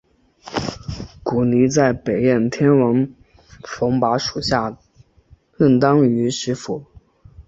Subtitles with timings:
[1.21, 3.07] 古泥在北燕天王
[3.63, 4.75] 冯跋属下
[5.57, 6.83] 任单于右辅。